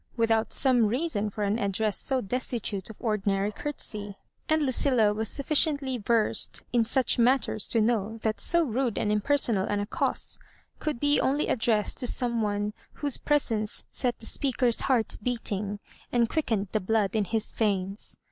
without 0.17 0.51
some 0.51 0.87
reason 0.87 1.29
for 1.29 1.43
an 1.43 1.59
address 1.59 1.95
so 1.95 2.21
destitute 2.21 2.89
of 2.89 2.95
ordinary 2.99 3.51
courtesy; 3.51 4.17
aud 4.49 4.59
Lucilla 4.59 5.13
was 5.13 5.29
sufficiently 5.29 5.99
versed 5.99 6.63
in 6.73 6.83
such 6.83 7.19
matters 7.19 7.67
to 7.67 7.79
know 7.79 8.17
that 8.23 8.39
so 8.39 8.63
rude 8.63 8.97
and 8.97 9.11
impersonal 9.11 9.67
an 9.67 9.79
accost 9.79 10.39
could 10.79 10.99
be 10.99 11.21
only 11.21 11.47
addressed 11.47 11.99
to 11.99 12.07
some 12.07 12.41
one 12.41 12.73
whose 12.93 13.17
presence 13.17 13.83
set 13.91 14.17
the 14.17 14.25
speaker's 14.25 14.81
heart 14.81 15.17
beating, 15.21 15.77
and 16.11 16.29
quickened 16.29 16.67
the 16.71 16.79
blood 16.79 17.15
in 17.15 17.25
his 17.25 17.51
veins. 17.51 18.17